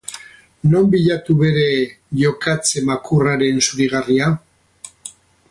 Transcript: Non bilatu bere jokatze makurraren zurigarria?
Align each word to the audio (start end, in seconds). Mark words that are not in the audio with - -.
Non 0.69 0.87
bilatu 0.95 1.35
bere 1.41 1.65
jokatze 2.21 2.83
makurraren 2.89 3.63
zurigarria? 3.69 4.33